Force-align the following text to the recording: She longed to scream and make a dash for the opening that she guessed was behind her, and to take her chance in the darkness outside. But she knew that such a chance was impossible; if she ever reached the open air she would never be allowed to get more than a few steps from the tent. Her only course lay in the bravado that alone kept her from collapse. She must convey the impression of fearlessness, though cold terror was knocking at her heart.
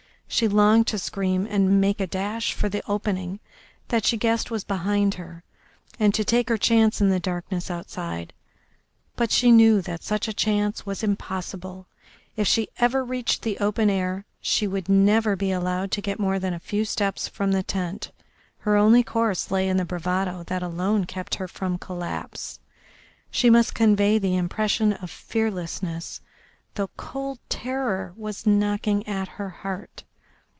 She 0.33 0.47
longed 0.47 0.87
to 0.87 0.97
scream 0.97 1.45
and 1.45 1.81
make 1.81 1.99
a 1.99 2.07
dash 2.07 2.53
for 2.53 2.69
the 2.69 2.81
opening 2.87 3.41
that 3.89 4.05
she 4.05 4.15
guessed 4.15 4.49
was 4.49 4.63
behind 4.63 5.15
her, 5.15 5.43
and 5.99 6.13
to 6.15 6.23
take 6.23 6.47
her 6.47 6.57
chance 6.57 7.01
in 7.01 7.09
the 7.09 7.19
darkness 7.19 7.69
outside. 7.69 8.31
But 9.17 9.29
she 9.29 9.51
knew 9.51 9.81
that 9.81 10.03
such 10.03 10.29
a 10.29 10.33
chance 10.33 10.85
was 10.85 11.03
impossible; 11.03 11.85
if 12.37 12.47
she 12.47 12.69
ever 12.79 13.03
reached 13.03 13.41
the 13.41 13.57
open 13.59 13.89
air 13.89 14.25
she 14.39 14.67
would 14.67 14.87
never 14.87 15.35
be 15.35 15.51
allowed 15.51 15.91
to 15.91 16.01
get 16.01 16.17
more 16.17 16.39
than 16.39 16.53
a 16.53 16.59
few 16.59 16.85
steps 16.85 17.27
from 17.27 17.51
the 17.51 17.61
tent. 17.61 18.11
Her 18.59 18.77
only 18.77 19.03
course 19.03 19.51
lay 19.51 19.67
in 19.67 19.75
the 19.75 19.85
bravado 19.85 20.43
that 20.43 20.63
alone 20.63 21.03
kept 21.05 21.35
her 21.35 21.47
from 21.49 21.77
collapse. 21.77 22.61
She 23.31 23.49
must 23.49 23.75
convey 23.75 24.17
the 24.17 24.37
impression 24.37 24.93
of 24.93 25.11
fearlessness, 25.11 26.21
though 26.75 26.89
cold 26.95 27.39
terror 27.49 28.13
was 28.15 28.45
knocking 28.47 29.05
at 29.05 29.27
her 29.27 29.49
heart. 29.49 30.05